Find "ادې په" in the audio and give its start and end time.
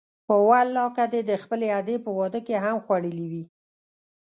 1.79-2.11